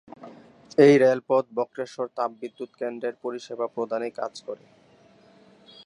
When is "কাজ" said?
4.19-4.33